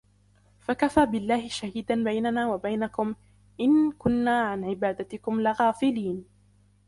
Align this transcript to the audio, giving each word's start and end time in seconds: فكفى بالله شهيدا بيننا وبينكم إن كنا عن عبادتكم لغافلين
فكفى 0.59 1.05
بالله 1.05 1.47
شهيدا 1.47 2.03
بيننا 2.03 2.53
وبينكم 2.53 3.15
إن 3.59 3.91
كنا 3.91 4.41
عن 4.47 4.63
عبادتكم 4.65 5.41
لغافلين 5.41 6.25